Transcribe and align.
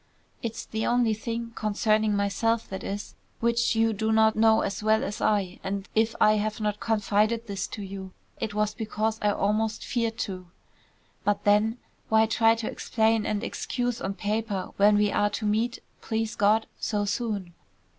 It's 0.41 0.65
the 0.65 0.83
only 0.87 1.13
thing, 1.13 1.51
concerning 1.53 2.15
myself 2.15 2.67
that 2.69 2.83
is, 2.83 3.13
which 3.39 3.75
you 3.75 3.93
do 3.93 4.11
not 4.11 4.35
know 4.35 4.61
as 4.61 4.81
well 4.81 5.03
as 5.03 5.21
I, 5.21 5.59
and 5.63 5.87
if 5.93 6.15
I 6.19 6.37
have 6.37 6.59
not 6.59 6.79
confided 6.79 7.45
this 7.45 7.67
to 7.67 7.83
you, 7.83 8.11
it 8.39 8.55
was 8.55 8.73
because 8.73 9.19
I 9.21 9.29
almost 9.31 9.85
feared 9.85 10.17
to. 10.25 10.47
But 11.23 11.43
then, 11.43 11.77
why 12.09 12.25
try 12.25 12.55
to 12.55 12.67
explain 12.71 13.27
and 13.27 13.43
excuse 13.43 14.01
on 14.01 14.15
paper 14.15 14.71
when 14.77 14.95
we 14.97 15.11
are 15.11 15.29
to 15.29 15.45
meet, 15.45 15.77
please 16.01 16.33
God, 16.35 16.65
so 16.79 17.05
soon. 17.05 17.53